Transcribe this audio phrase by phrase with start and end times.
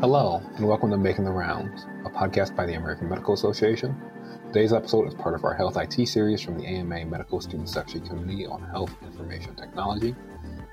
[0.00, 3.96] Hello, and welcome to Making the Rounds, a podcast by the American Medical Association.
[4.48, 8.06] Today's episode is part of our Health IT series from the AMA Medical Student Section
[8.06, 10.14] Committee on Health Information Technology.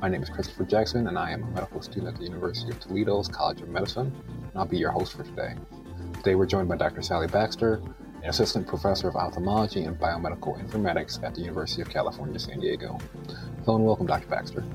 [0.01, 2.81] My name is Christopher Jackson, and I am a medical student at the University of
[2.81, 5.55] Toledo's College of Medicine, and I'll be your host for today.
[6.15, 7.01] Today we're joined by Dr.
[7.01, 7.81] Sally Baxter,
[8.21, 12.99] an assistant professor of ophthalmology and biomedical informatics at the University of California, San Diego.
[13.63, 14.27] Hello and welcome, Dr.
[14.27, 14.65] Baxter.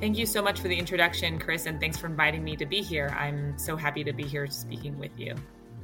[0.00, 2.80] Thank you so much for the introduction, Chris, and thanks for inviting me to be
[2.80, 3.14] here.
[3.18, 5.34] I'm so happy to be here speaking with you.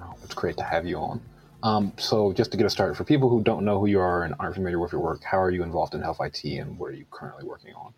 [0.01, 1.21] Oh, it's great to have you on.
[1.63, 4.23] Um, so, just to get us started, for people who don't know who you are
[4.23, 6.93] and aren't familiar with your work, how are you involved in health IT and what
[6.93, 7.93] are you currently working on?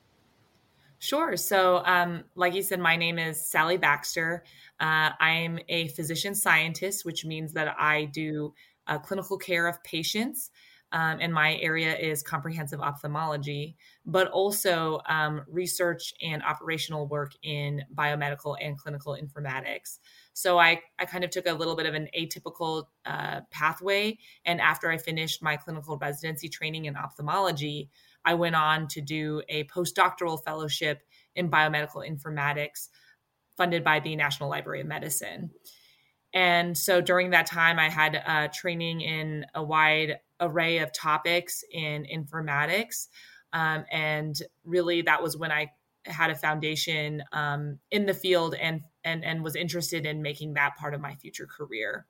[0.98, 1.36] Sure.
[1.36, 4.42] So, um, like you said, my name is Sally Baxter.
[4.80, 8.54] Uh, I'm a physician scientist, which means that I do
[8.88, 10.50] uh, clinical care of patients
[10.92, 17.82] um, and my area is comprehensive ophthalmology, but also um, research and operational work in
[17.94, 19.98] biomedical and clinical informatics.
[20.32, 24.18] So I, I kind of took a little bit of an atypical uh, pathway.
[24.46, 27.90] And after I finished my clinical residency training in ophthalmology,
[28.24, 31.02] I went on to do a postdoctoral fellowship
[31.34, 32.88] in biomedical informatics
[33.56, 35.50] funded by the National Library of Medicine.
[36.34, 41.64] And so during that time, I had uh, training in a wide array of topics
[41.70, 43.08] in informatics.
[43.52, 45.72] Um, and really, that was when I
[46.04, 50.76] had a foundation um, in the field and, and, and was interested in making that
[50.76, 52.06] part of my future career.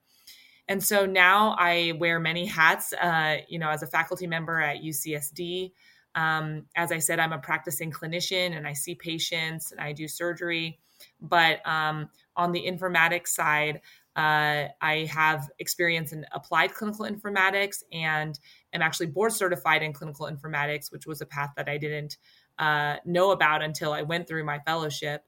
[0.69, 4.83] And so now I wear many hats, uh, you know, as a faculty member at
[4.83, 5.73] UCSD.
[6.15, 10.07] Um, as I said, I'm a practicing clinician and I see patients and I do
[10.07, 10.79] surgery.
[11.21, 13.81] But um, on the informatics side,
[14.19, 18.37] uh, I have experience in applied clinical informatics and
[18.73, 22.17] am actually board certified in clinical informatics, which was a path that I didn't
[22.59, 25.23] uh, know about until I went through my fellowship.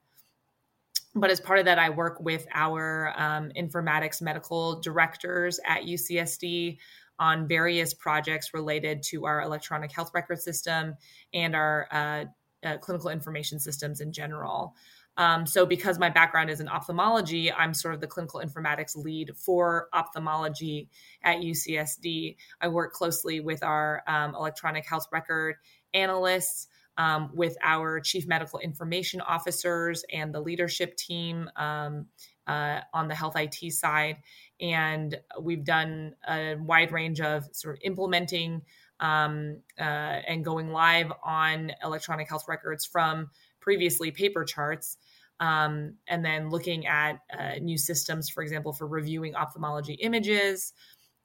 [1.14, 6.78] But as part of that, I work with our um, informatics medical directors at UCSD
[7.20, 10.96] on various projects related to our electronic health record system
[11.32, 12.24] and our uh,
[12.64, 14.74] uh clinical information systems in general.
[15.20, 19.32] Um, so, because my background is in ophthalmology, I'm sort of the clinical informatics lead
[19.36, 20.88] for ophthalmology
[21.22, 22.36] at UCSD.
[22.62, 25.56] I work closely with our um, electronic health record
[25.92, 32.06] analysts, um, with our chief medical information officers, and the leadership team um,
[32.46, 34.16] uh, on the health IT side.
[34.58, 38.62] And we've done a wide range of sort of implementing
[39.00, 43.30] um, uh, and going live on electronic health records from
[43.60, 44.96] previously paper charts
[45.40, 50.74] um, and then looking at uh, new systems, for example, for reviewing ophthalmology images,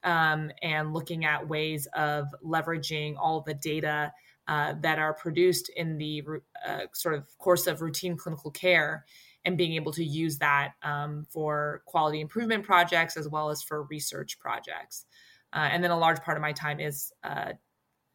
[0.04, 4.14] um, and looking at ways of leveraging all the data
[4.48, 6.24] uh, that are produced in the
[6.66, 9.04] uh, sort of course of routine clinical care
[9.44, 13.84] and being able to use that um, for quality improvement projects as well as for
[13.84, 15.06] research projects.
[15.54, 17.54] Uh, and then a large part of my time is uh,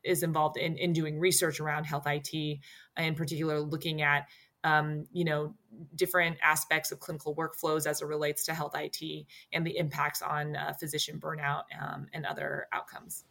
[0.05, 2.59] is involved in, in doing research around health IT,
[2.97, 4.27] in particular looking at
[4.65, 5.55] um, you know
[5.95, 10.57] different aspects of clinical workflows as it relates to health IT and the impacts on
[10.57, 13.25] uh, physician burnout um, and other outcomes.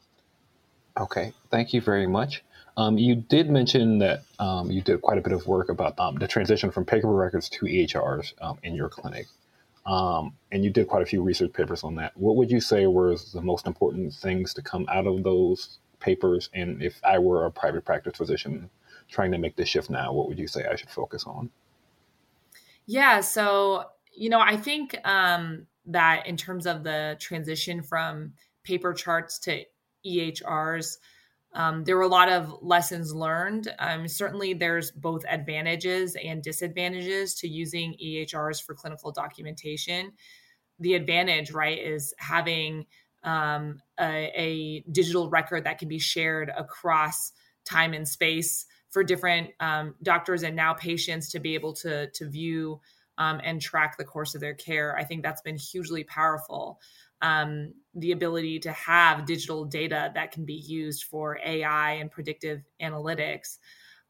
[0.99, 2.43] Okay, thank you very much.
[2.77, 6.15] Um, you did mention that um, you did quite a bit of work about um,
[6.15, 9.27] the transition from paper records to EHRs um, in your clinic.
[9.85, 12.15] Um, and you did quite a few research papers on that.
[12.15, 16.49] What would you say were the most important things to come out of those papers?
[16.53, 18.69] And if I were a private practice physician
[19.09, 21.49] trying to make this shift now, what would you say I should focus on?
[22.85, 28.33] Yeah, so you know, I think um, that in terms of the transition from
[28.63, 29.63] paper charts to
[30.05, 30.97] EHRs,
[31.53, 33.73] um, there were a lot of lessons learned.
[33.79, 40.11] Um, certainly, there's both advantages and disadvantages to using EHRs for clinical documentation.
[40.79, 42.85] The advantage, right, is having
[43.23, 47.33] um, a, a, digital record that can be shared across
[47.65, 52.29] time and space for different um, doctors and now patients to be able to to
[52.29, 52.79] view
[53.17, 54.97] um, and track the course of their care.
[54.97, 56.79] I think that's been hugely powerful.
[57.21, 62.61] Um, the ability to have digital data that can be used for AI and predictive
[62.81, 63.57] analytics,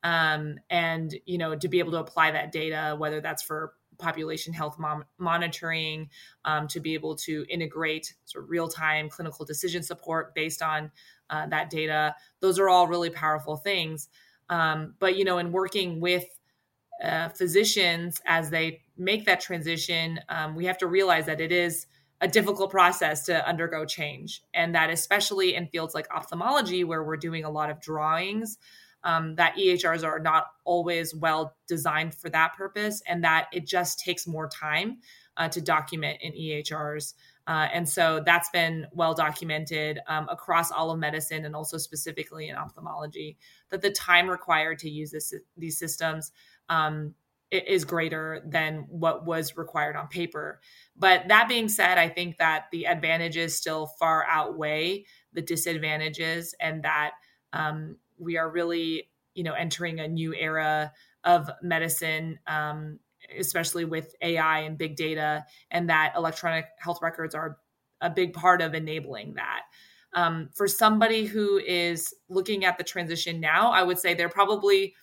[0.03, 4.53] um, and you know to be able to apply that data, whether that's for population
[4.53, 6.09] health mom- monitoring,
[6.45, 10.91] um, to be able to integrate sort of real time clinical decision support based on
[11.29, 12.15] uh, that data.
[12.39, 14.09] Those are all really powerful things.
[14.49, 16.25] Um, but you know, in working with
[17.03, 21.85] uh, physicians as they make that transition, um, we have to realize that it is
[22.21, 27.15] a difficult process to undergo change, and that especially in fields like ophthalmology, where we're
[27.15, 28.57] doing a lot of drawings,
[29.03, 33.99] um, that EHRs are not always well designed for that purpose, and that it just
[33.99, 34.97] takes more time
[35.37, 37.13] uh, to document in EHRs.
[37.47, 42.47] Uh, and so that's been well documented um, across all of medicine and also specifically
[42.47, 43.37] in ophthalmology
[43.69, 46.31] that the time required to use this, these systems
[46.67, 47.15] um,
[47.51, 50.61] is greater than what was required on paper.
[50.95, 56.83] But that being said, I think that the advantages still far outweigh the disadvantages, and
[56.83, 57.13] that
[57.53, 60.91] um, we are really, you know, entering a new era
[61.23, 62.99] of medicine um,
[63.37, 67.57] especially with AI and big data, and that electronic health records are
[68.01, 69.63] a big part of enabling that.
[70.13, 74.95] Um, for somebody who is looking at the transition now, I would say they're probably,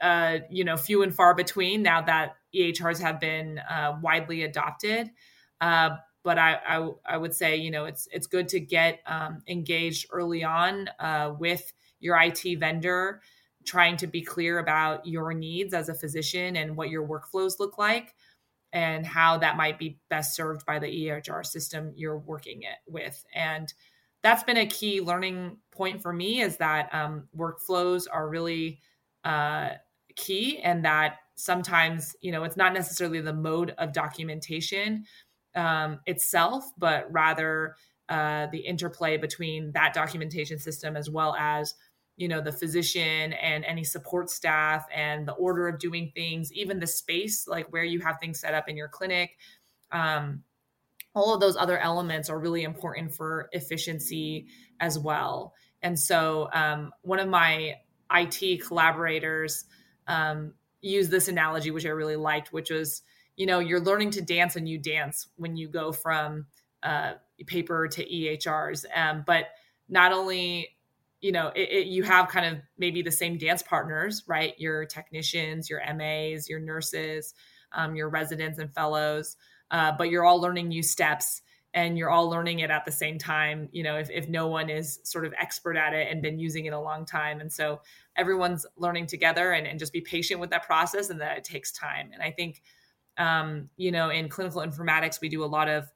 [0.00, 5.10] uh, you know, few and far between now that EHRs have been uh, widely adopted.
[5.60, 9.42] Uh, but I, I, I, would say, you know, it's it's good to get um,
[9.46, 13.20] engaged early on uh, with your IT vendor
[13.66, 17.78] trying to be clear about your needs as a physician and what your workflows look
[17.78, 18.14] like
[18.72, 23.24] and how that might be best served by the EHR system you're working it with.
[23.34, 23.72] And
[24.22, 28.80] that's been a key learning point for me is that um, workflows are really
[29.24, 29.70] uh,
[30.14, 35.04] key and that sometimes, you know, it's not necessarily the mode of documentation
[35.54, 37.76] um, itself, but rather
[38.08, 41.74] uh, the interplay between that documentation system as well as
[42.16, 46.78] you know the physician and any support staff and the order of doing things even
[46.80, 49.36] the space like where you have things set up in your clinic
[49.92, 50.42] um,
[51.16, 54.48] all of those other elements are really important for efficiency
[54.78, 55.54] as well.
[55.80, 57.76] And so um, one of my
[58.14, 59.64] it collaborators
[60.06, 60.52] um,
[60.82, 63.02] used this analogy which i really liked which was
[63.34, 66.46] you know you're learning to dance and you dance when you go from
[66.84, 67.14] uh,
[67.46, 69.46] paper to ehrs um, but
[69.88, 70.68] not only
[71.20, 74.54] you know it, it, you have kind of maybe the same dance partners right?
[74.58, 77.34] Your technicians your mas your nurses
[77.72, 79.36] um, your residents and fellows
[79.70, 81.42] uh, but you're all learning new steps
[81.74, 84.70] and you're all learning it at the same time you know if, if no one
[84.70, 87.40] is sort of expert at it and been using it a long time.
[87.40, 87.80] And so
[88.16, 91.72] everyone's learning together and, and just be patient with that process and that it takes
[91.72, 92.10] time.
[92.12, 92.62] And i think
[93.18, 95.90] um, you know in clinical informatics we do a lot of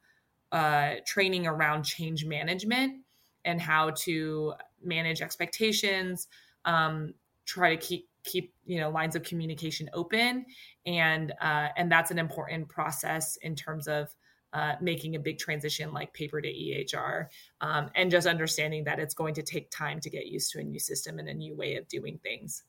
[0.52, 3.02] uh, training around change management
[3.44, 6.28] and how to manage expectations,
[6.64, 10.46] um, try to keep keep you know lines of communication open,
[10.86, 14.14] and uh, and that's an important process in terms of
[14.52, 17.26] uh, making a big transition like paper to EHR,
[17.60, 20.62] um, and just understanding that it's going to take time to get used to a
[20.62, 22.64] new system and a new way of doing things.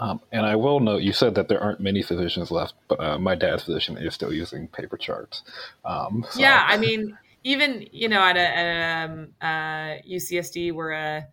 [0.00, 3.18] Um, and I will note, you said that there aren't many physicians left, but uh,
[3.18, 5.42] my dad's physician is still using paper charts.
[5.84, 6.38] Um, so.
[6.38, 7.18] Yeah, I mean,
[7.48, 11.26] even you know at a, at a um, uh, UCSD, we're a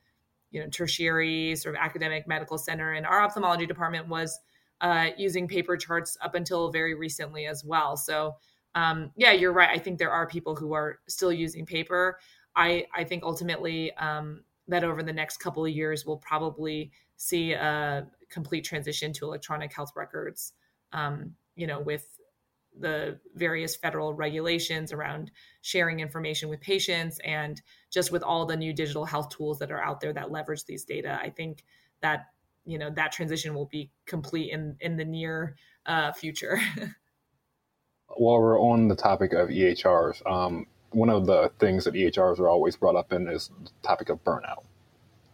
[0.49, 4.39] you know tertiary sort of academic medical center, and our ophthalmology department was
[4.79, 7.97] uh, using paper charts up until very recently as well.
[7.97, 8.35] So
[8.75, 9.69] um, yeah, you're right.
[9.69, 12.17] I think there are people who are still using paper.
[12.55, 17.51] I I think ultimately um, that over the next couple of years we'll probably see
[17.51, 20.53] a complete transition to electronic health records.
[20.93, 22.07] Um, you know, with
[22.79, 25.31] the various federal regulations around
[25.61, 29.81] sharing information with patients and just with all the new digital health tools that are
[29.81, 31.63] out there that leverage these data i think
[32.01, 32.27] that
[32.65, 35.55] you know that transition will be complete in in the near
[35.85, 36.59] uh, future.
[38.17, 42.49] While we're on the topic of ehrs um, one of the things that ehrs are
[42.49, 44.63] always brought up in is the topic of burnout.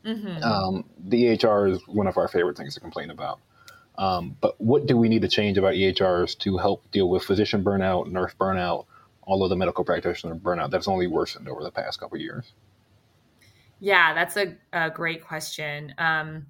[0.05, 0.43] Mm-hmm.
[0.43, 3.39] um, the ehr is one of our favorite things to complain about
[3.97, 7.63] um, but what do we need to change about EHRs to help deal with physician
[7.63, 8.85] burnout, nurse burnout,
[9.23, 12.53] all of the medical practitioner burnout that's only worsened over the past couple years?
[13.79, 15.93] Yeah, that's a, a great question.
[15.97, 16.47] Um,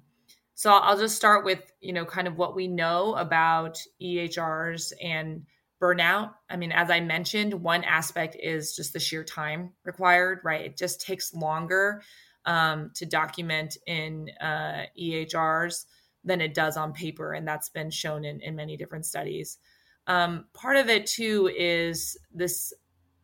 [0.54, 5.44] so I'll just start with you know kind of what we know about EHRs and
[5.80, 6.34] burnout.
[6.48, 10.40] I mean, as I mentioned, one aspect is just the sheer time required.
[10.44, 12.02] Right, it just takes longer
[12.44, 15.86] um, to document in uh, EHRs
[16.24, 17.32] than it does on paper.
[17.32, 19.58] And that's been shown in, in many different studies.
[20.06, 22.72] Um, part of it, too, is this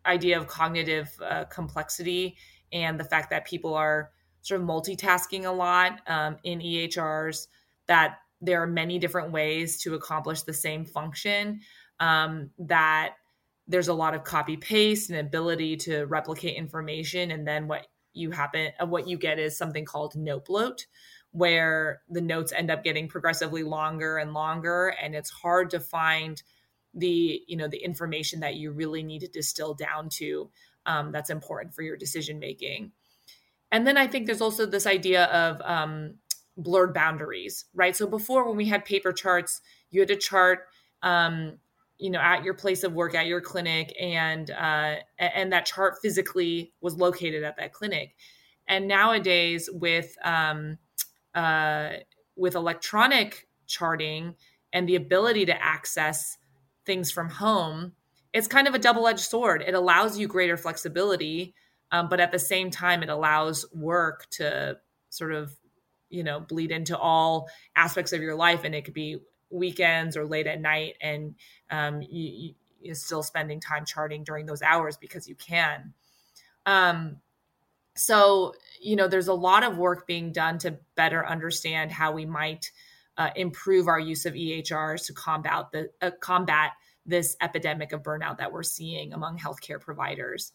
[0.07, 2.37] idea of cognitive uh, complexity
[2.73, 4.11] and the fact that people are
[4.43, 7.49] sort of multitasking a lot um, in EHRs,
[7.87, 11.61] that there are many different ways to accomplish the same function,
[12.01, 13.15] um, that
[13.67, 17.31] there's a lot of copy paste and ability to replicate information.
[17.31, 20.87] And then what you happen, what you get is something called note bloat,
[21.33, 26.43] where the notes end up getting progressively longer and longer and it's hard to find
[26.95, 30.51] the you know the information that you really need to distill down to
[30.87, 32.93] um, that's important for your decision making
[33.71, 36.15] and then i think there's also this idea of um,
[36.57, 37.97] blurred boundaries right?
[37.97, 40.61] So before when we had paper charts you had to chart
[41.03, 41.59] um,
[41.99, 45.95] you know at your place of work at your clinic and uh, and that chart
[46.01, 48.15] physically was located at that clinic.
[48.67, 50.79] And nowadays with um,
[52.37, 54.35] with electronic charting
[54.73, 56.39] and the ability to access
[56.85, 57.93] things from home
[58.35, 59.65] it's kind of a double-edged sword.
[59.67, 61.55] It allows you greater flexibility
[61.91, 64.79] um, but at the same time it allows work to
[65.11, 65.55] sort of
[66.11, 69.19] you know bleed into all aspects of your life and it could be
[69.51, 71.35] weekends or late at night and
[71.71, 72.55] um, you,
[72.89, 75.93] are still spending time charting during those hours because you can.
[76.67, 77.17] Um,
[77.97, 82.25] so you know there's a lot of work being done to better understand how we
[82.27, 82.71] might
[83.17, 86.73] uh, improve our use of ehrs to combat the uh, combat
[87.07, 90.53] this epidemic of burnout that we're seeing among healthcare providers.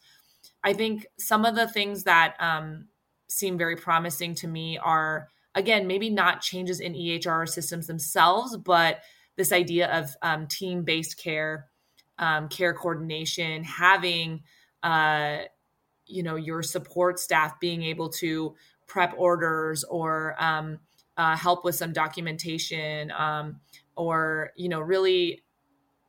[0.64, 2.88] I think some of the things that um,
[3.28, 9.02] seem very promising to me are again, maybe not changes in EHR systems themselves, but
[9.36, 11.70] this idea of um, team based care,
[12.18, 14.44] um, care coordination, having,
[14.82, 15.40] uh,
[16.06, 18.56] you know, your support staff being able to
[18.88, 20.80] prep orders or um,
[21.18, 23.60] uh, help with some documentation um,
[23.96, 25.42] or, you know, really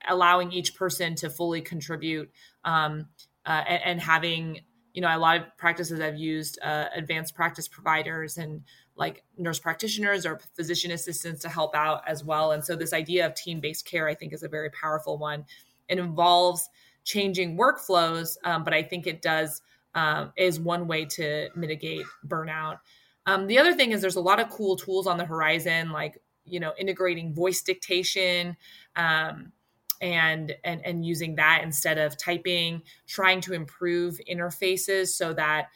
[0.08, 2.30] allowing each person to fully contribute
[2.64, 3.06] um,
[3.46, 4.60] uh, and, and, having,
[4.92, 8.62] you know, a lot of practices I've used uh, advanced practice providers and
[8.96, 12.52] like nurse practitioners or physician assistants to help out as well.
[12.52, 15.44] And so this idea of team-based care, I think, is a very powerful one.
[15.88, 16.68] It involves
[17.04, 19.62] changing workflows, um, but I think it does
[19.94, 22.78] um, is one way to mitigate burnout.
[23.26, 26.18] Um, the other thing is there's a lot of cool tools on the horizon, like
[26.44, 28.56] you know integrating voice dictation
[28.96, 29.52] um,
[30.00, 35.68] and and and using that instead of typing, trying to improve interfaces so that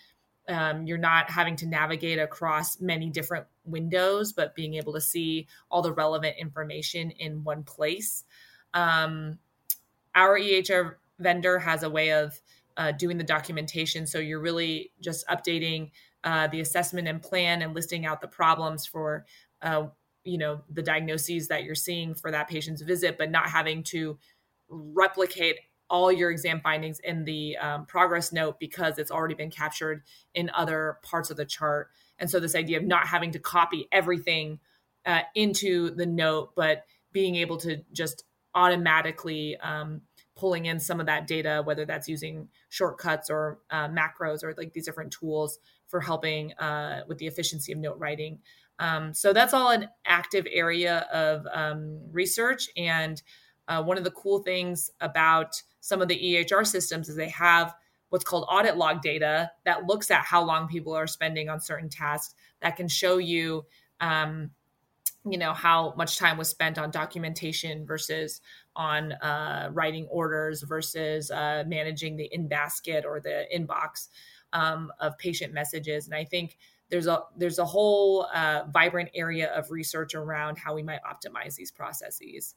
[0.48, 5.46] um, you're not having to navigate across many different windows, but being able to see
[5.70, 8.24] all the relevant information in one place.
[8.72, 9.38] Um,
[10.14, 12.40] our EHR vendor has a way of
[12.78, 14.06] uh, doing the documentation.
[14.06, 15.90] So you're really just updating
[16.24, 19.26] uh, the assessment and plan and listing out the problems for,
[19.60, 19.88] uh,
[20.24, 24.18] you know, the diagnoses that you're seeing for that patient's visit, but not having to
[24.68, 25.56] replicate
[25.90, 30.02] all your exam findings in the um, progress note because it's already been captured
[30.34, 31.88] in other parts of the chart.
[32.18, 34.60] And so, this idea of not having to copy everything
[35.06, 40.02] uh, into the note, but being able to just automatically um,
[40.38, 44.72] pulling in some of that data, whether that's using shortcuts or uh, macros or like
[44.72, 48.38] these different tools for helping uh, with the efficiency of note writing.
[48.78, 52.68] Um, so that's all an active area of um, research.
[52.76, 53.20] And
[53.66, 57.74] uh, one of the cool things about some of the EHR systems is they have
[58.10, 61.88] what's called audit log data that looks at how long people are spending on certain
[61.88, 63.66] tasks that can show you
[64.00, 64.50] um,
[65.28, 68.40] you know how much time was spent on documentation versus
[68.78, 74.08] on uh, writing orders versus uh, managing the in basket or the inbox
[74.54, 76.56] um, of patient messages and i think
[76.88, 81.54] there's a there's a whole uh, vibrant area of research around how we might optimize
[81.56, 82.54] these processes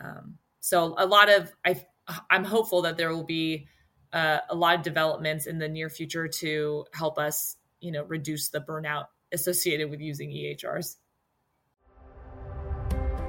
[0.00, 1.84] um, so a lot of I
[2.30, 3.66] I'm hopeful that there will be
[4.12, 8.48] uh, a lot of developments in the near future to help us, you know, reduce
[8.48, 10.96] the burnout associated with using EHRs.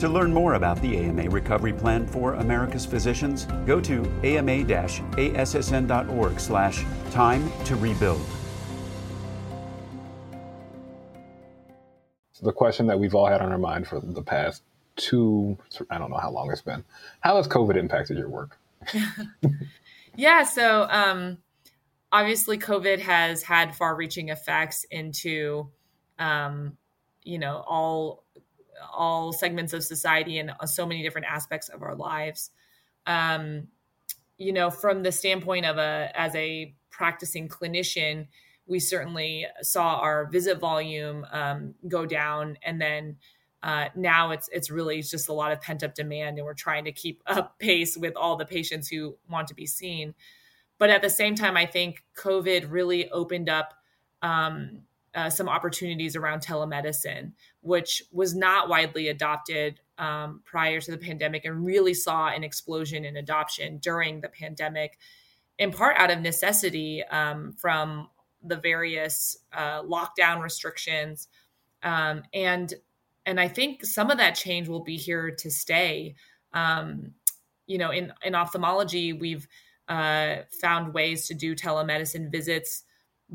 [0.00, 5.20] To learn more about the AMA Recovery Plan for America's Physicians, go to ama-assn.org
[6.40, 8.20] slash time to rebuild.
[12.32, 14.62] So the question that we've all had on our mind for the past
[14.96, 15.56] two,
[15.90, 16.84] I don't know how long it's been.
[17.20, 18.58] How has COVID impacted your work?
[20.16, 21.38] yeah, so um,
[22.14, 25.68] obviously covid has had far reaching effects into
[26.18, 26.78] um,
[27.24, 28.23] you know all
[28.92, 32.50] all segments of society and so many different aspects of our lives.
[33.06, 33.68] Um,
[34.36, 38.26] you know from the standpoint of a as a practicing clinician
[38.66, 42.56] we certainly saw our visit volume um, go down.
[42.62, 43.16] And then
[43.62, 46.84] uh, now it's it's really just a lot of pent up demand and we're trying
[46.84, 50.14] to keep up pace with all the patients who want to be seen.
[50.78, 53.74] But at the same time, I think COVID really opened up
[54.22, 54.82] um,
[55.14, 61.44] uh, some opportunities around telemedicine, which was not widely adopted um, prior to the pandemic
[61.44, 64.98] and really saw an explosion in adoption during the pandemic,
[65.58, 68.08] in part out of necessity um, from
[68.42, 71.28] the various uh, lockdown restrictions,
[71.82, 72.74] um, and
[73.26, 76.14] and I think some of that change will be here to stay.
[76.52, 77.12] Um,
[77.66, 79.46] you know, in in ophthalmology, we've
[79.88, 82.84] uh, found ways to do telemedicine visits,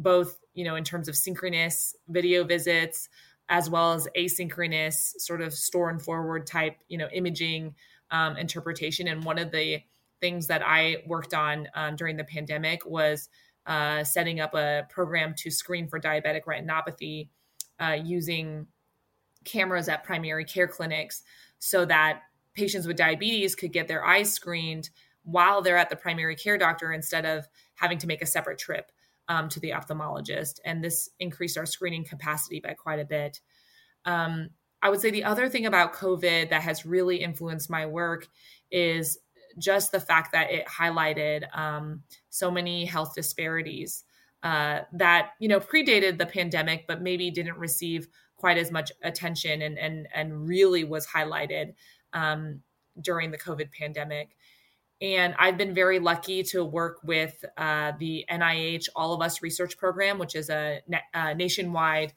[0.01, 3.09] both you know in terms of synchronous video visits
[3.49, 7.73] as well as asynchronous sort of store and forward type you know imaging
[8.11, 9.07] um, interpretation.
[9.07, 9.81] And one of the
[10.21, 13.29] things that I worked on um, during the pandemic was
[13.65, 17.29] uh, setting up a program to screen for diabetic retinopathy
[17.79, 18.67] uh, using
[19.45, 21.23] cameras at primary care clinics
[21.59, 24.89] so that patients with diabetes could get their eyes screened
[25.23, 28.91] while they're at the primary care doctor instead of having to make a separate trip
[29.29, 30.59] um, to the ophthalmologist.
[30.65, 33.39] And this increased our screening capacity by quite a bit.
[34.05, 34.49] Um,
[34.81, 38.27] I would say the other thing about COVID that has really influenced my work
[38.71, 39.19] is
[39.57, 44.03] just the fact that it highlighted um, so many health disparities
[44.41, 48.07] uh, that you know predated the pandemic, but maybe didn't receive
[48.37, 51.73] quite as much attention and and and really was highlighted
[52.13, 52.61] um,
[53.01, 54.37] during the COVID pandemic.
[55.01, 59.77] And I've been very lucky to work with uh, the NIH All of Us Research
[59.77, 60.81] Program, which is a,
[61.13, 62.13] a nationwide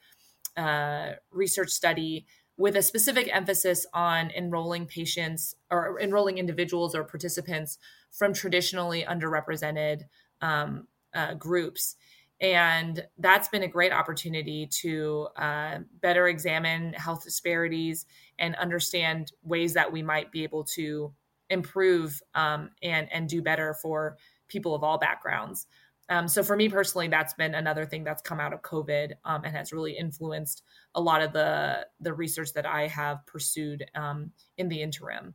[0.56, 7.78] uh, research study with a specific emphasis on enrolling patients or enrolling individuals or participants
[8.10, 10.02] from traditionally underrepresented
[10.40, 11.96] um, uh, groups.
[12.40, 18.04] And that's been a great opportunity to uh, better examine health disparities
[18.38, 21.12] and understand ways that we might be able to
[21.52, 24.16] improve um, and, and do better for
[24.48, 25.66] people of all backgrounds.
[26.08, 29.44] Um, so for me personally, that's been another thing that's come out of COVID um,
[29.44, 30.62] and has really influenced
[30.94, 35.34] a lot of the the research that I have pursued um, in the interim.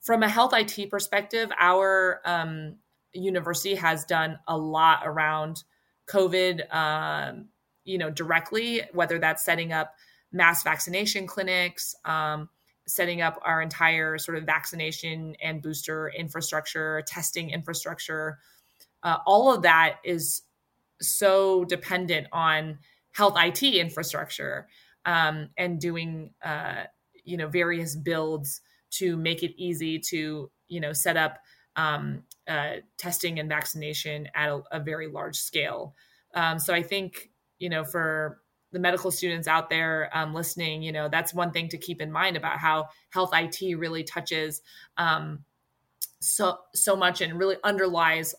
[0.00, 2.76] From a health IT perspective, our um,
[3.12, 5.64] university has done a lot around
[6.08, 6.72] COVID.
[6.74, 7.48] Um,
[7.84, 9.94] you know, directly, whether that's setting up
[10.32, 12.48] mass vaccination clinics, um,
[12.86, 18.38] setting up our entire sort of vaccination and booster infrastructure, testing infrastructure
[19.04, 20.42] uh, all of that is
[21.00, 22.78] so dependent on
[23.12, 24.66] health IT infrastructure
[25.04, 26.84] um, and doing uh,
[27.22, 31.38] you know various builds to make it easy to you know set up
[31.76, 35.94] um, uh, testing and vaccination at a, a very large scale.
[36.34, 38.40] Um, so I think you know for
[38.74, 42.12] the medical students out there um, listening, you know that's one thing to keep in
[42.12, 44.60] mind about how health IT really touches
[44.98, 45.44] um,
[46.20, 48.34] so so much and really underlies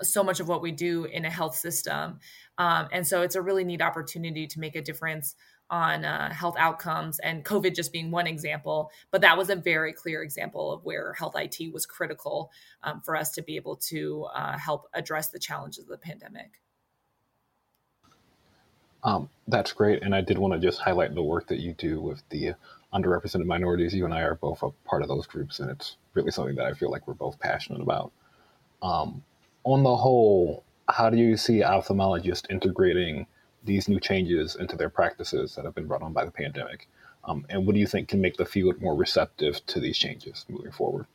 [0.00, 2.18] so much of what we do in a health system.
[2.56, 5.34] Um, and so it's a really neat opportunity to make a difference
[5.70, 8.90] on uh, health outcomes and COVID just being one example.
[9.10, 12.50] But that was a very clear example of where health IT was critical
[12.82, 16.60] um, for us to be able to uh, help address the challenges of the pandemic.
[19.04, 20.02] Um, that's great.
[20.02, 22.54] And I did want to just highlight the work that you do with the
[22.92, 23.94] underrepresented minorities.
[23.94, 26.66] You and I are both a part of those groups, and it's really something that
[26.66, 28.12] I feel like we're both passionate about.
[28.82, 29.22] Um,
[29.64, 33.26] on the whole, how do you see ophthalmologists integrating
[33.64, 36.88] these new changes into their practices that have been brought on by the pandemic?
[37.24, 40.46] Um, and what do you think can make the field more receptive to these changes
[40.48, 41.06] moving forward?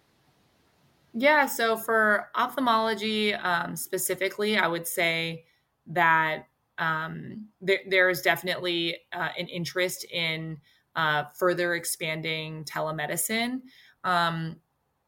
[1.14, 5.46] Yeah, so for ophthalmology um, specifically, I would say
[5.88, 10.58] that um, there, there is definitely uh, an interest in
[10.96, 13.62] uh, further expanding telemedicine.
[14.04, 14.58] Um,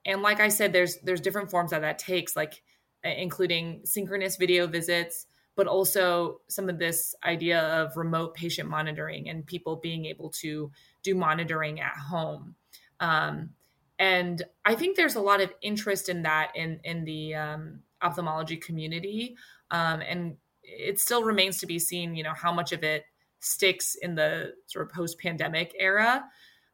[0.06, 2.36] and like I said, there's there's different forms that that takes.
[2.36, 2.62] Like
[3.06, 9.46] including synchronous video visits, but also some of this idea of remote patient monitoring and
[9.46, 10.72] people being able to
[11.04, 12.56] do monitoring at home.
[13.00, 13.52] Um,
[13.98, 18.58] and I think there's a lot of interest in that in in the um, ophthalmology
[18.58, 19.38] community,
[19.72, 20.36] um, and
[20.68, 23.04] it still remains to be seen, you know, how much of it
[23.40, 26.24] sticks in the sort of post-pandemic era.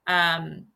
[0.08, 0.68] Um,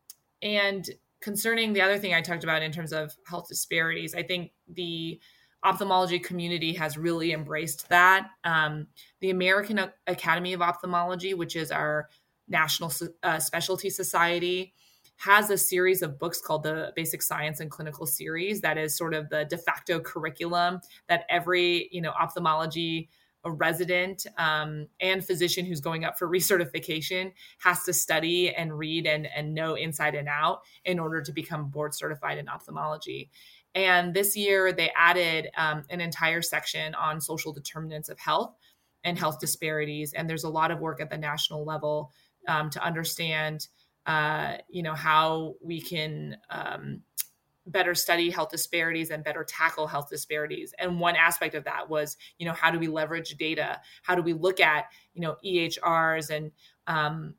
[0.41, 0.87] and
[1.21, 5.19] concerning the other thing I talked about in terms of health disparities, I think the
[5.63, 8.27] ophthalmology community has really embraced that.
[8.43, 8.87] Um,
[9.21, 12.09] the American Academy of Ophthalmology, which is our
[12.47, 12.91] national
[13.23, 14.73] uh, specialty society,
[15.17, 19.13] has a series of books called the Basic Science and Clinical Series that is sort
[19.13, 23.09] of the de facto curriculum that every you know ophthalmology
[23.45, 29.05] a resident um, and physician who's going up for recertification has to study and read
[29.05, 33.29] and, and know inside and out in order to become board certified in ophthalmology.
[33.75, 38.55] And this year, they added um, an entire section on social determinants of health
[39.03, 40.13] and health disparities.
[40.13, 42.11] And there's a lot of work at the national level
[42.47, 43.67] um, to understand,
[44.05, 47.01] uh, you know, how we can um,
[47.67, 50.73] better study health disparities and better tackle health disparities.
[50.77, 53.81] And one aspect of that was you know how do we leverage data?
[54.03, 56.51] How do we look at you know ehrs and
[56.87, 57.33] um,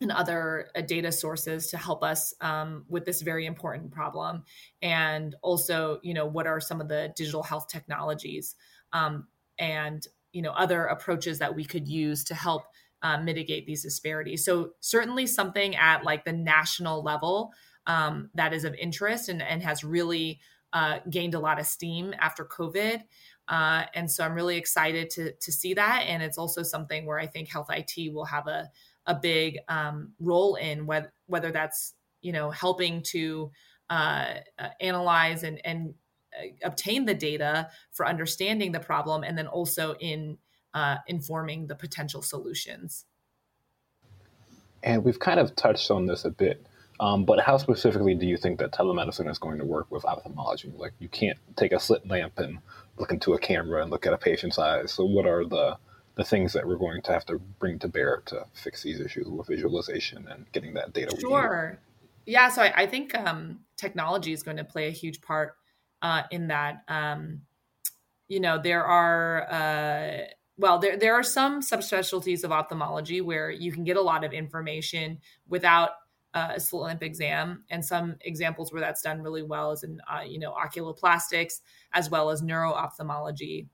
[0.00, 4.44] and other uh, data sources to help us um, with this very important problem?
[4.82, 8.54] And also you know what are some of the digital health technologies
[8.92, 9.26] um,
[9.58, 12.62] and you know other approaches that we could use to help
[13.02, 14.44] uh, mitigate these disparities.
[14.44, 17.52] So certainly something at like the national level
[17.86, 20.40] um, that is of interest and, and has really
[20.72, 23.02] uh, gained a lot of steam after covid.
[23.48, 26.04] Uh, and so i'm really excited to, to see that.
[26.06, 28.70] And it's also something where i think health it will have a
[29.08, 33.50] a big um, role in whether whether that's you know helping to
[33.90, 35.94] uh, uh, analyze and and
[36.38, 40.36] uh, obtain the data for understanding the problem, and then also in
[40.74, 43.04] uh, informing the potential solutions.
[44.82, 46.64] And we've kind of touched on this a bit,
[47.00, 50.72] um, but how specifically do you think that telemedicine is going to work with ophthalmology?
[50.76, 52.58] Like, you can't take a slit lamp and
[52.96, 54.92] look into a camera and look at a patient's eyes.
[54.92, 55.78] So, what are the
[56.18, 59.28] the things that we're going to have to bring to bear to fix these issues
[59.28, 61.16] with visualization and getting that data.
[61.20, 61.78] Sure.
[62.26, 62.48] Yeah.
[62.48, 65.54] So I, I think um, technology is going to play a huge part
[66.02, 66.82] uh, in that.
[66.88, 67.42] Um,
[68.26, 70.24] you know, there are, uh,
[70.58, 74.32] well, there, there are some subspecialties of ophthalmology where you can get a lot of
[74.32, 75.18] information
[75.48, 75.90] without
[76.34, 77.64] uh, a slit lamp exam.
[77.70, 81.60] And some examples where that's done really well is in, uh, you know, oculoplastics
[81.94, 83.68] as well as neuro ophthalmology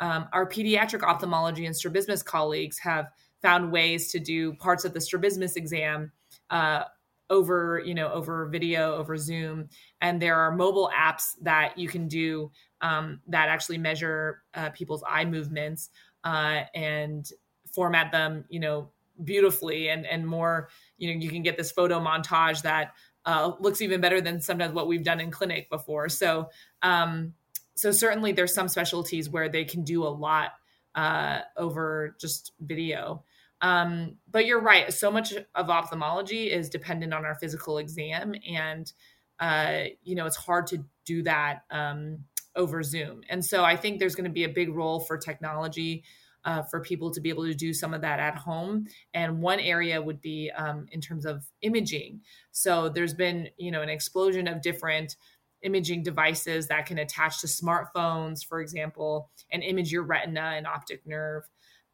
[0.00, 3.06] um, our pediatric ophthalmology and strabismus colleagues have
[3.42, 6.12] found ways to do parts of the strabismus exam
[6.50, 6.84] uh,
[7.30, 9.68] over you know over video over zoom
[10.00, 15.04] and there are mobile apps that you can do um, that actually measure uh, people's
[15.06, 15.90] eye movements
[16.24, 17.30] uh, and
[17.72, 18.90] format them you know
[19.24, 22.92] beautifully and and more you know you can get this photo montage that
[23.24, 26.48] uh, looks even better than sometimes what we've done in clinic before so
[26.82, 27.34] um,
[27.78, 30.50] so certainly there's some specialties where they can do a lot
[30.96, 33.22] uh, over just video.
[33.60, 34.92] Um, but you're right.
[34.92, 38.92] So much of ophthalmology is dependent on our physical exam, and
[39.38, 42.18] uh, you know it's hard to do that um,
[42.56, 43.22] over Zoom.
[43.28, 46.04] And so I think there's going to be a big role for technology
[46.44, 48.86] uh, for people to be able to do some of that at home.
[49.12, 52.22] And one area would be um, in terms of imaging.
[52.52, 55.16] So there's been you know an explosion of different
[55.62, 61.06] imaging devices that can attach to smartphones, for example, and image your retina and optic
[61.06, 61.42] nerve.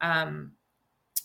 [0.01, 0.53] Um,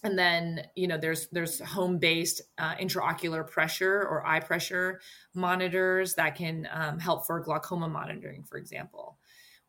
[0.03, 5.01] and then you know there's there's home based uh, intraocular pressure or eye pressure
[5.35, 9.19] monitors that can um, help for glaucoma monitoring, for example.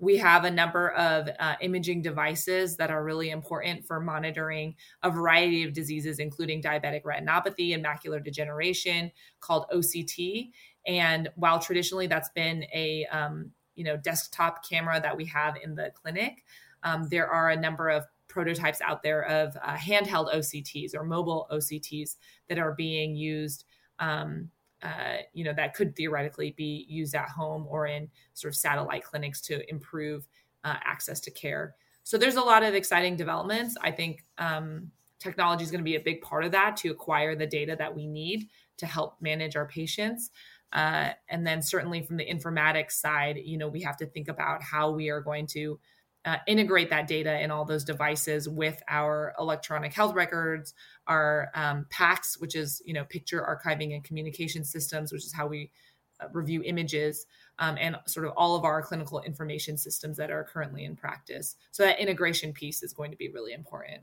[0.01, 5.11] We have a number of uh, imaging devices that are really important for monitoring a
[5.11, 9.11] variety of diseases, including diabetic retinopathy and macular degeneration,
[9.41, 10.49] called OCT.
[10.87, 15.75] And while traditionally that's been a um, you know desktop camera that we have in
[15.75, 16.45] the clinic,
[16.81, 21.47] um, there are a number of prototypes out there of uh, handheld OCTs or mobile
[21.51, 22.15] OCTs
[22.49, 23.65] that are being used.
[23.99, 24.49] Um,
[24.83, 29.03] uh, you know that could theoretically be used at home or in sort of satellite
[29.03, 30.27] clinics to improve
[30.63, 31.75] uh, access to care.
[32.03, 33.77] So there's a lot of exciting developments.
[33.81, 37.35] I think um, technology is going to be a big part of that to acquire
[37.35, 40.31] the data that we need to help manage our patients.
[40.73, 44.63] Uh, and then certainly from the informatics side, you know, we have to think about
[44.63, 45.79] how we are going to
[46.25, 50.73] uh, integrate that data in all those devices with our electronic health records,
[51.07, 55.47] our um, PACS, which is you know picture archiving and communication systems, which is how
[55.47, 55.71] we
[56.19, 57.25] uh, review images,
[57.59, 61.55] um, and sort of all of our clinical information systems that are currently in practice.
[61.71, 64.01] So that integration piece is going to be really important.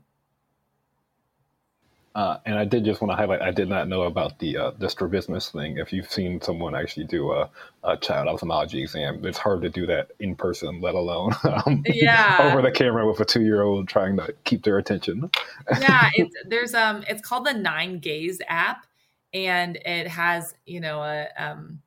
[2.19, 4.71] Uh, and I did just want to highlight, I did not know about the uh,
[4.77, 5.77] the strabismus thing.
[5.77, 7.49] If you've seen someone actually do a,
[7.85, 11.31] a child ophthalmology exam, it's hard to do that in person, let alone
[11.65, 12.39] um, yeah.
[12.41, 15.29] over the camera with a two year old trying to keep their attention.
[15.79, 18.85] yeah, it's, there's um, it's called the Nine Gaze app,
[19.33, 21.81] and it has you know a um,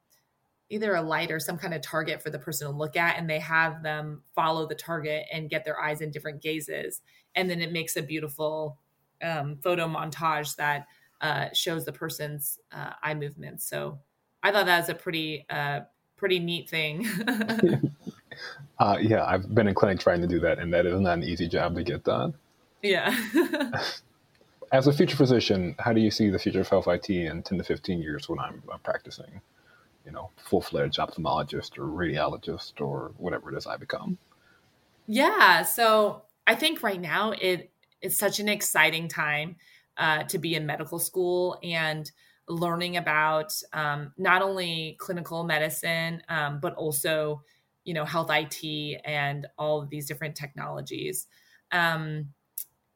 [0.70, 3.28] either a light or some kind of target for the person to look at, and
[3.28, 7.02] they have them follow the target and get their eyes in different gazes,
[7.34, 8.78] and then it makes a beautiful
[9.22, 10.86] um, photo montage that
[11.20, 13.68] uh, shows the person's uh, eye movements.
[13.68, 13.98] So
[14.42, 15.80] I thought that was a pretty uh,
[16.16, 17.06] pretty neat thing.
[18.78, 21.22] Uh, yeah, I've been in clinic trying to do that, and that is not an
[21.22, 22.34] easy job to get done.
[22.82, 23.16] Yeah.
[24.72, 27.58] As a future physician, how do you see the future of health IT in 10
[27.58, 29.40] to 15 years when I'm practicing,
[30.04, 34.18] you know, full fledged ophthalmologist or radiologist or whatever it is I become?
[35.06, 35.62] Yeah.
[35.62, 37.70] So I think right now it
[38.02, 39.56] it's such an exciting time
[39.96, 42.10] uh, to be in medical school and
[42.48, 47.42] learning about um, not only clinical medicine, um, but also,
[47.84, 51.26] you know, health IT and all of these different technologies.
[51.70, 52.30] Um,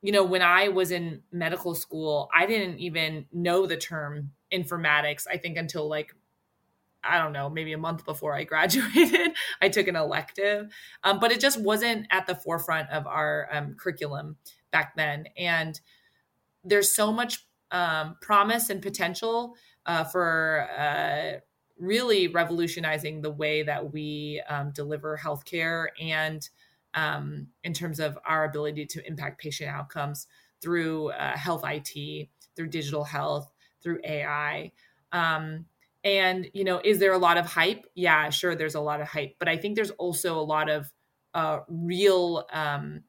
[0.03, 5.27] you know, when I was in medical school, I didn't even know the term informatics,
[5.31, 6.14] I think, until like
[7.09, 10.73] I don't know, maybe a month before I graduated, I took an elective,
[11.05, 14.37] um, but it just wasn't at the forefront of our um, curriculum
[14.77, 15.25] back then.
[15.39, 15.81] And
[16.62, 21.41] there's so much um, promise and potential uh, for uh,
[21.79, 26.47] really revolutionizing the way that we um, deliver healthcare and
[26.93, 30.27] um, in terms of our ability to impact patient outcomes
[30.61, 33.51] through uh, health IT, through digital health,
[33.83, 34.73] through AI.
[35.12, 35.65] Um,
[36.05, 37.87] and, you know, is there a lot of hype?
[37.95, 40.93] Yeah, sure, there's a lot of hype, but I think there's also a lot of
[41.33, 43.05] uh, real um,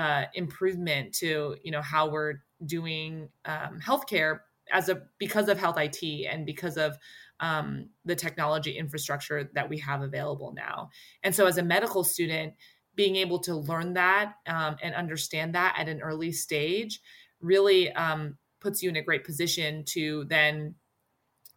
[0.00, 4.40] uh, improvement to, you know, how we're doing um, healthcare
[4.72, 6.96] as a because of health IT and because of
[7.40, 10.88] um, the technology infrastructure that we have available now.
[11.22, 12.54] And so, as a medical student,
[12.94, 17.00] being able to learn that um, and understand that at an early stage
[17.42, 20.76] really um, puts you in a great position to then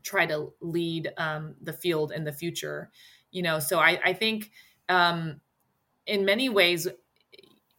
[0.03, 2.91] try to lead um, the field in the future
[3.31, 4.51] you know so i, I think
[4.89, 5.39] um,
[6.05, 6.87] in many ways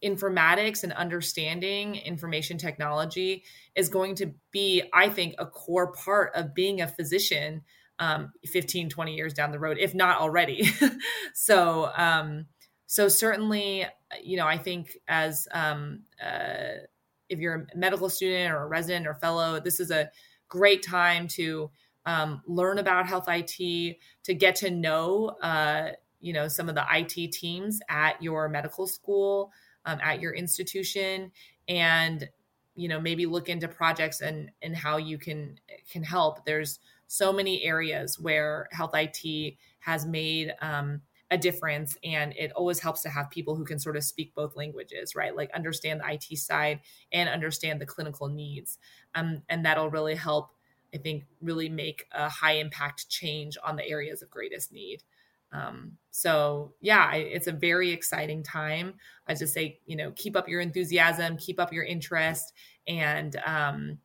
[0.05, 3.43] informatics and understanding information technology
[3.75, 7.61] is going to be i think a core part of being a physician
[7.97, 10.69] um, 15 20 years down the road if not already.
[11.33, 12.45] So um,
[12.85, 13.85] so certainly
[14.23, 16.83] you know i think as um, uh,
[17.29, 20.09] if you're a medical student or a resident or fellow this is a
[20.47, 21.71] great time to
[22.05, 25.89] um, learn about health IT, to get to know, uh,
[26.19, 29.51] you know, some of the IT teams at your medical school,
[29.85, 31.31] um, at your institution,
[31.67, 32.27] and
[32.75, 35.59] you know maybe look into projects and and how you can
[35.91, 36.45] can help.
[36.45, 42.79] There's so many areas where health IT has made um, a difference and it always
[42.79, 46.05] helps to have people who can sort of speak both languages right like understand the
[46.05, 46.79] it side
[47.11, 48.79] and understand the clinical needs
[49.13, 50.51] um, and that'll really help
[50.95, 55.03] I think really make a high impact change on the areas of greatest need.
[55.51, 58.95] Um, so yeah, it's a very exciting time.
[59.27, 62.53] I just say, you know, keep up your enthusiasm, keep up your interest,
[62.87, 63.97] and um,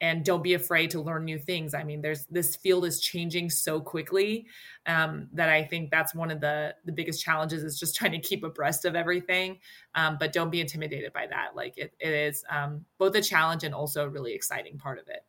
[0.00, 1.74] and don't be afraid to learn new things.
[1.74, 4.46] I mean, there's this field is changing so quickly
[4.86, 8.20] um, that I think that's one of the the biggest challenges is just trying to
[8.20, 9.58] keep abreast of everything.
[9.94, 11.56] Um, but don't be intimidated by that.
[11.56, 15.08] Like it, it is um, both a challenge and also a really exciting part of
[15.08, 15.24] it.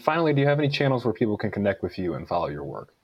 [0.00, 2.64] Finally, do you have any channels where people can connect with you and follow your
[2.64, 2.94] work?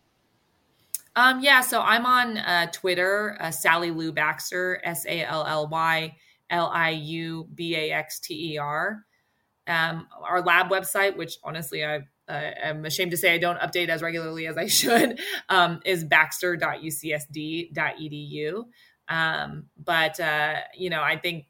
[1.16, 5.66] Um, yeah, so I'm on uh, Twitter, uh, Sally Liu Baxter, S A L L
[5.68, 6.14] Y
[6.50, 9.02] L I U B A X T E R.
[9.66, 14.02] Um, our lab website, which honestly I am ashamed to say I don't update as
[14.02, 18.64] regularly as I should, um, is baxter.ucsd.edu.
[19.09, 21.46] Um, but uh, you know, I think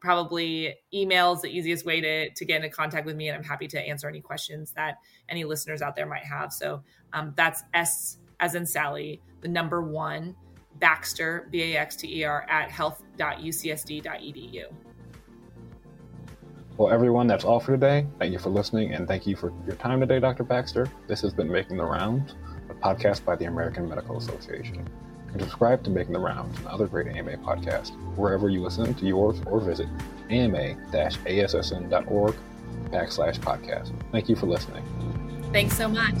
[0.00, 3.42] probably email is the easiest way to, to get into contact with me and i'm
[3.42, 4.98] happy to answer any questions that
[5.30, 6.82] any listeners out there might have so
[7.14, 10.36] um, that's s as in sally the number one
[10.76, 14.64] baxter b-a-x-t-e-r at health.ucsd.edu
[16.76, 19.76] well everyone that's all for today thank you for listening and thank you for your
[19.76, 22.34] time today dr baxter this has been making the rounds
[22.68, 24.86] a podcast by the american medical association
[25.32, 29.04] and subscribe to Making the Rounds and other great AMA podcasts wherever you listen to
[29.04, 29.88] yours or visit
[30.30, 31.84] ama-assn.org
[32.90, 33.92] backslash podcast.
[34.12, 34.84] Thank you for listening.
[35.52, 36.14] Thanks so much.